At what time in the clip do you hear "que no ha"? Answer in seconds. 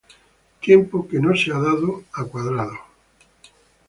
1.07-1.35